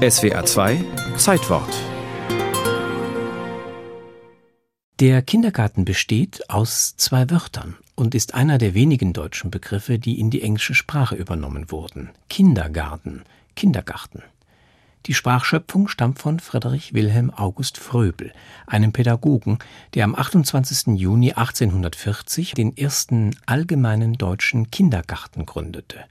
SWA 0.00 0.46
2 0.46 0.82
Zeitwort 1.18 1.68
Der 4.98 5.20
Kindergarten 5.20 5.84
besteht 5.84 6.48
aus 6.48 6.96
zwei 6.96 7.28
Wörtern 7.28 7.76
und 7.96 8.14
ist 8.14 8.32
einer 8.32 8.56
der 8.56 8.72
wenigen 8.72 9.12
deutschen 9.12 9.50
Begriffe, 9.50 9.98
die 9.98 10.18
in 10.18 10.30
die 10.30 10.40
englische 10.40 10.74
Sprache 10.74 11.16
übernommen 11.16 11.70
wurden. 11.70 12.08
Kindergarten, 12.30 13.24
Kindergarten. 13.56 14.22
Die 15.04 15.12
Sprachschöpfung 15.12 15.86
stammt 15.86 16.18
von 16.18 16.40
Friedrich 16.40 16.94
Wilhelm 16.94 17.30
August 17.30 17.76
Fröbel, 17.76 18.32
einem 18.66 18.92
Pädagogen, 18.92 19.58
der 19.92 20.04
am 20.04 20.14
28. 20.14 20.98
Juni 20.98 21.32
1840 21.32 22.54
den 22.54 22.74
ersten 22.74 23.36
allgemeinen 23.44 24.14
deutschen 24.14 24.70
Kindergarten 24.70 25.44
gründete. 25.44 26.06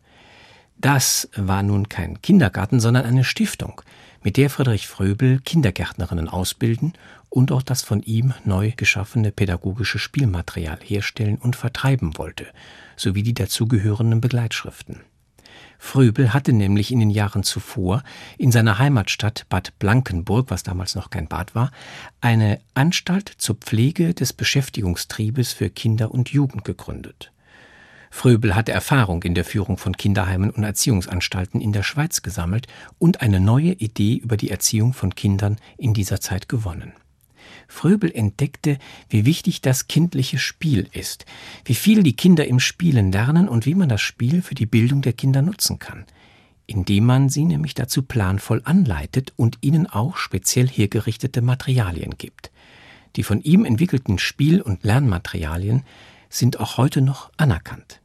Das 0.80 1.30
war 1.36 1.62
nun 1.62 1.90
kein 1.90 2.22
Kindergarten, 2.22 2.80
sondern 2.80 3.06
eine 3.06 3.26
Stiftung, 3.26 3.82
mit 4.24 4.38
der 4.38 4.50
Friedrich 4.50 4.88
Fröbel 4.88 5.42
Kindergärtnerinnen 5.42 6.30
ausbilden 6.30 6.94
und 7.28 7.52
auch 7.52 7.62
das 7.62 7.82
von 7.82 8.02
ihm 8.02 8.34
neu 8.46 8.72
geschaffene 8.78 9.34
pädagogische 9.34 10.00
Spielmaterial 10.00 10.80
herstellen 10.82 11.38
und 11.38 11.58
vertreiben 11.58 12.18
wollte, 12.18 12.48
sowie 12.96 13.24
die 13.24 13.34
dazugehörenden 13.34 14.22
Begleitschriften. 14.22 15.02
Fröbel 15.78 16.34
hatte 16.34 16.54
nämlich 16.54 16.92
in 16.92 17.02
den 17.02 17.10
Jahren 17.10 17.44
zuvor 17.44 18.02
in 18.38 18.54
seiner 18.54 18.80
Heimatstadt 18.80 19.46
Bad 19.50 19.78
Blankenburg, 19.80 20.50
was 20.50 20.64
damals 20.64 20.96
noch 20.96 21.10
kein 21.10 21.28
Bad 21.28 21.56
war, 21.56 21.72
eine 22.22 22.62
Anstalt 22.74 23.30
zur 23.38 23.56
Pflege 23.56 24.14
des 24.14 24.32
Beschäftigungstriebes 24.32 25.52
für 25.52 25.70
Kinder 25.70 26.12
und 26.12 26.30
Jugend 26.30 26.64
gegründet. 26.64 27.34
Fröbel 28.12 28.56
hatte 28.56 28.72
Erfahrung 28.72 29.24
in 29.24 29.36
der 29.36 29.46
Führung 29.46 29.78
von 29.78 29.96
Kinderheimen 29.96 30.50
und 30.50 30.64
Erziehungsanstalten 30.64 31.62
in 31.62 31.74
der 31.74 31.84
Schweiz 31.84 32.22
gesammelt 32.22 32.68
und 32.98 33.22
eine 33.22 33.40
neue 33.40 33.74
Idee 33.74 34.16
über 34.16 34.36
die 34.36 34.50
Erziehung 34.50 34.94
von 34.94 35.16
Kindern 35.16 35.58
in 35.78 35.94
dieser 35.94 36.20
Zeit 36.20 36.50
gewonnen. 36.50 36.94
Fröbel 37.68 38.12
entdeckte, 38.14 38.80
wie 39.10 39.26
wichtig 39.26 39.62
das 39.62 39.88
kindliche 39.88 40.40
Spiel 40.40 40.88
ist, 40.92 41.26
wie 41.66 41.76
viel 41.76 42.04
die 42.04 42.16
Kinder 42.16 42.48
im 42.48 42.60
Spielen 42.60 43.12
lernen 43.12 43.48
und 43.48 43.66
wie 43.66 43.76
man 43.76 43.90
das 43.90 44.02
Spiel 44.02 44.42
für 44.42 44.56
die 44.56 44.66
Bildung 44.66 45.02
der 45.02 45.14
Kinder 45.14 45.42
nutzen 45.42 45.78
kann, 45.78 46.06
indem 46.66 47.06
man 47.06 47.30
sie 47.30 47.46
nämlich 47.46 47.76
dazu 47.76 48.02
planvoll 48.02 48.62
anleitet 48.66 49.34
und 49.36 49.60
ihnen 49.62 49.88
auch 49.88 50.18
speziell 50.18 50.68
hergerichtete 50.68 51.42
Materialien 51.42 52.16
gibt. 52.18 52.52
Die 53.16 53.24
von 53.24 53.42
ihm 53.42 53.66
entwickelten 53.66 54.18
Spiel- 54.18 54.62
und 54.62 54.84
Lernmaterialien 54.84 55.84
sind 56.30 56.60
auch 56.60 56.78
heute 56.78 57.02
noch 57.02 57.32
anerkannt. 57.38 57.99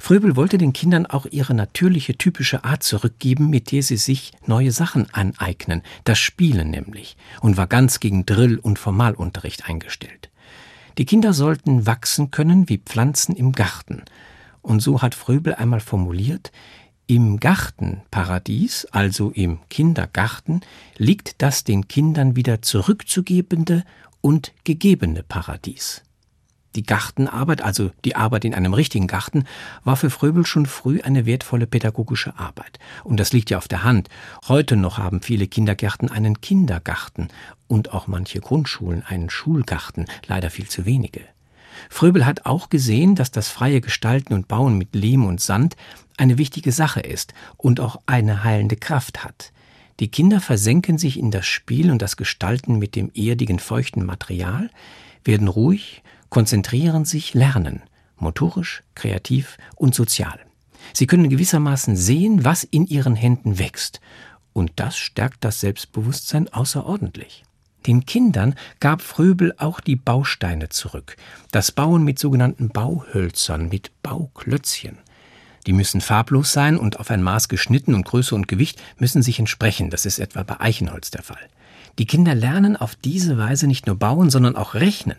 Fröbel 0.00 0.36
wollte 0.36 0.58
den 0.58 0.72
Kindern 0.72 1.06
auch 1.06 1.26
ihre 1.26 1.54
natürliche, 1.54 2.16
typische 2.16 2.64
Art 2.64 2.82
zurückgeben, 2.82 3.50
mit 3.50 3.72
der 3.72 3.82
sie 3.82 3.96
sich 3.96 4.32
neue 4.46 4.72
Sachen 4.72 5.12
aneignen, 5.12 5.82
das 6.04 6.18
Spielen 6.18 6.70
nämlich, 6.70 7.16
und 7.40 7.56
war 7.56 7.66
ganz 7.66 8.00
gegen 8.00 8.26
Drill 8.26 8.58
und 8.58 8.78
Formalunterricht 8.78 9.68
eingestellt. 9.68 10.30
Die 10.98 11.06
Kinder 11.06 11.32
sollten 11.32 11.86
wachsen 11.86 12.30
können 12.30 12.68
wie 12.68 12.78
Pflanzen 12.78 13.34
im 13.34 13.52
Garten. 13.52 14.02
Und 14.62 14.80
so 14.80 15.02
hat 15.02 15.14
Fröbel 15.14 15.54
einmal 15.54 15.80
formuliert, 15.80 16.52
im 17.06 17.38
Gartenparadies, 17.38 18.86
also 18.86 19.30
im 19.30 19.58
Kindergarten, 19.68 20.62
liegt 20.96 21.42
das 21.42 21.64
den 21.64 21.86
Kindern 21.86 22.34
wieder 22.34 22.62
zurückzugebende 22.62 23.84
und 24.20 24.52
gegebene 24.64 25.22
Paradies. 25.22 26.02
Die 26.76 26.82
Gartenarbeit, 26.82 27.62
also 27.62 27.92
die 28.04 28.16
Arbeit 28.16 28.44
in 28.44 28.54
einem 28.54 28.74
richtigen 28.74 29.06
Garten, 29.06 29.44
war 29.84 29.96
für 29.96 30.10
Fröbel 30.10 30.44
schon 30.44 30.66
früh 30.66 31.00
eine 31.00 31.24
wertvolle 31.24 31.66
pädagogische 31.66 32.36
Arbeit. 32.36 32.78
Und 33.04 33.20
das 33.20 33.32
liegt 33.32 33.50
ja 33.50 33.58
auf 33.58 33.68
der 33.68 33.84
Hand. 33.84 34.08
Heute 34.48 34.76
noch 34.76 34.98
haben 34.98 35.22
viele 35.22 35.46
Kindergärten 35.46 36.10
einen 36.10 36.40
Kindergarten 36.40 37.28
und 37.68 37.92
auch 37.92 38.08
manche 38.08 38.40
Grundschulen 38.40 39.04
einen 39.06 39.30
Schulgarten, 39.30 40.06
leider 40.26 40.50
viel 40.50 40.68
zu 40.68 40.84
wenige. 40.84 41.20
Fröbel 41.90 42.26
hat 42.26 42.46
auch 42.46 42.70
gesehen, 42.70 43.14
dass 43.14 43.30
das 43.30 43.48
freie 43.48 43.80
Gestalten 43.80 44.32
und 44.32 44.48
Bauen 44.48 44.78
mit 44.78 44.94
Lehm 44.94 45.24
und 45.24 45.40
Sand 45.40 45.76
eine 46.16 46.38
wichtige 46.38 46.72
Sache 46.72 47.00
ist 47.00 47.34
und 47.56 47.80
auch 47.80 48.00
eine 48.06 48.44
heilende 48.44 48.76
Kraft 48.76 49.24
hat. 49.24 49.52
Die 50.00 50.08
Kinder 50.08 50.40
versenken 50.40 50.98
sich 50.98 51.18
in 51.18 51.30
das 51.30 51.46
Spiel 51.46 51.90
und 51.90 52.02
das 52.02 52.16
Gestalten 52.16 52.78
mit 52.78 52.96
dem 52.96 53.12
erdigen, 53.14 53.60
feuchten 53.60 54.04
Material, 54.04 54.70
werden 55.24 55.48
ruhig 55.48 56.02
konzentrieren 56.34 57.04
sich 57.04 57.32
Lernen, 57.34 57.80
motorisch, 58.16 58.82
kreativ 58.96 59.56
und 59.76 59.94
sozial. 59.94 60.40
Sie 60.92 61.06
können 61.06 61.28
gewissermaßen 61.28 61.94
sehen, 61.94 62.44
was 62.44 62.64
in 62.64 62.88
ihren 62.88 63.14
Händen 63.14 63.60
wächst, 63.60 64.00
und 64.52 64.72
das 64.74 64.96
stärkt 64.96 65.44
das 65.44 65.60
Selbstbewusstsein 65.60 66.52
außerordentlich. 66.52 67.44
Den 67.86 68.04
Kindern 68.04 68.56
gab 68.80 69.00
Fröbel 69.00 69.54
auch 69.58 69.78
die 69.78 69.94
Bausteine 69.94 70.70
zurück, 70.70 71.16
das 71.52 71.70
Bauen 71.70 72.02
mit 72.02 72.18
sogenannten 72.18 72.68
Bauhölzern, 72.70 73.68
mit 73.68 73.92
Bauklötzchen. 74.02 74.98
Die 75.68 75.72
müssen 75.72 76.00
farblos 76.00 76.52
sein 76.52 76.78
und 76.78 76.98
auf 76.98 77.12
ein 77.12 77.22
Maß 77.22 77.48
geschnitten 77.48 77.94
und 77.94 78.06
Größe 78.06 78.34
und 78.34 78.48
Gewicht 78.48 78.82
müssen 78.98 79.22
sich 79.22 79.38
entsprechen, 79.38 79.88
das 79.88 80.04
ist 80.04 80.18
etwa 80.18 80.42
bei 80.42 80.58
Eichenholz 80.58 81.12
der 81.12 81.22
Fall. 81.22 81.48
Die 82.00 82.06
Kinder 82.06 82.34
lernen 82.34 82.76
auf 82.76 82.96
diese 82.96 83.38
Weise 83.38 83.68
nicht 83.68 83.86
nur 83.86 83.94
bauen, 83.94 84.30
sondern 84.30 84.56
auch 84.56 84.74
rechnen. 84.74 85.16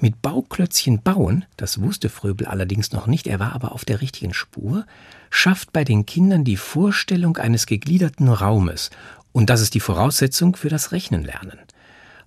Mit 0.00 0.22
Bauklötzchen 0.22 1.02
bauen, 1.02 1.44
das 1.56 1.80
wusste 1.80 2.08
Fröbel 2.08 2.46
allerdings 2.46 2.92
noch 2.92 3.06
nicht, 3.06 3.26
er 3.26 3.40
war 3.40 3.54
aber 3.54 3.72
auf 3.72 3.84
der 3.84 4.00
richtigen 4.00 4.34
Spur, 4.34 4.86
schafft 5.30 5.72
bei 5.72 5.84
den 5.84 6.06
Kindern 6.06 6.44
die 6.44 6.56
Vorstellung 6.56 7.36
eines 7.36 7.66
gegliederten 7.66 8.28
Raumes, 8.28 8.90
und 9.32 9.50
das 9.50 9.60
ist 9.60 9.74
die 9.74 9.80
Voraussetzung 9.80 10.56
für 10.56 10.70
das 10.70 10.92
Rechnenlernen. 10.92 11.58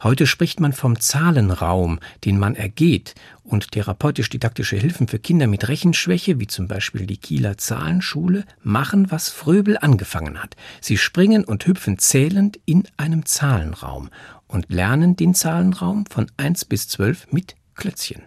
Heute 0.02 0.28
spricht 0.28 0.62
man 0.62 0.72
vom 0.72 0.98
Zahlenraum, 1.00 2.00
den 2.24 2.40
man 2.40 2.56
ergeht, 2.56 3.16
und 3.44 3.72
therapeutisch-didaktische 3.74 4.78
Hilfen 4.78 5.10
für 5.10 5.20
Kinder 5.20 5.46
mit 5.48 5.68
Rechenschwäche, 5.68 6.40
wie 6.40 6.48
zum 6.48 6.70
Beispiel 6.70 7.06
die 7.06 7.18
Kieler 7.18 7.58
Zahlenschule, 7.58 8.46
machen, 8.64 9.12
was 9.12 9.28
Fröbel 9.28 9.78
angefangen 9.78 10.42
hat. 10.42 10.56
Sie 10.80 10.98
springen 10.98 11.44
und 11.44 11.66
hüpfen 11.66 12.00
zählend 12.00 12.60
in 12.64 12.88
einem 12.96 13.26
Zahlenraum 13.26 14.10
und 14.48 14.70
lernen 14.70 15.18
den 15.18 15.34
Zahlenraum 15.34 16.06
von 16.06 16.32
1 16.38 16.66
bis 16.66 16.88
12 16.88 17.34
mit 17.34 17.56
Klötzchen. 17.76 18.22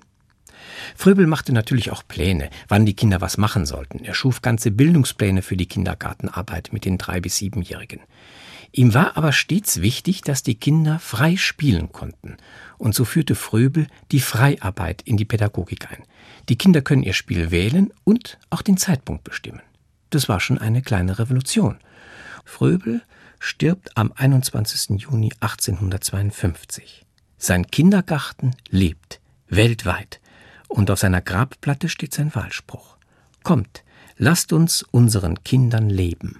Fröbel 0.94 1.26
machte 1.26 1.52
natürlich 1.52 1.90
auch 1.90 2.02
Pläne, 2.06 2.50
wann 2.68 2.84
die 2.84 2.94
Kinder 2.94 3.20
was 3.22 3.38
machen 3.38 3.64
sollten. 3.64 4.04
Er 4.04 4.14
schuf 4.14 4.42
ganze 4.42 4.70
Bildungspläne 4.70 5.40
für 5.40 5.56
die 5.56 5.66
Kindergartenarbeit 5.66 6.70
mit 6.72 6.84
den 6.84 6.98
drei 6.98 7.20
bis 7.20 7.36
siebenjährigen. 7.36 8.00
Ihm 8.72 8.94
war 8.94 9.18
aber 9.18 9.32
stets 9.32 9.82
wichtig, 9.82 10.22
dass 10.22 10.42
die 10.42 10.54
Kinder 10.54 10.98
frei 10.98 11.36
spielen 11.36 11.92
konnten. 11.92 12.38
Und 12.78 12.94
so 12.94 13.04
führte 13.04 13.34
Fröbel 13.34 13.86
die 14.10 14.20
Freiarbeit 14.20 15.02
in 15.02 15.18
die 15.18 15.26
Pädagogik 15.26 15.90
ein. 15.90 16.04
Die 16.48 16.56
Kinder 16.56 16.80
können 16.80 17.02
ihr 17.02 17.12
Spiel 17.12 17.50
wählen 17.50 17.92
und 18.04 18.38
auch 18.48 18.62
den 18.62 18.78
Zeitpunkt 18.78 19.24
bestimmen. 19.24 19.60
Das 20.08 20.28
war 20.28 20.40
schon 20.40 20.58
eine 20.58 20.80
kleine 20.80 21.18
Revolution. 21.18 21.76
Fröbel 22.44 23.02
stirbt 23.38 23.96
am 23.96 24.12
21. 24.14 25.00
Juni 25.00 25.32
1852. 25.40 27.04
Sein 27.36 27.66
Kindergarten 27.66 28.52
lebt 28.70 29.20
weltweit 29.48 30.20
und 30.68 30.90
auf 30.90 30.98
seiner 30.98 31.20
Grabplatte 31.20 31.88
steht 31.88 32.14
sein 32.14 32.34
Wahlspruch. 32.34 32.96
Kommt, 33.42 33.84
lasst 34.16 34.52
uns 34.52 34.82
unseren 34.82 35.42
Kindern 35.44 35.90
leben. 35.90 36.30